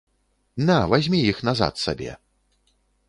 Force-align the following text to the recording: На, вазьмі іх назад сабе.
На, 0.69 0.77
вазьмі 0.93 1.19
іх 1.33 1.43
назад 1.49 1.73
сабе. 1.85 2.11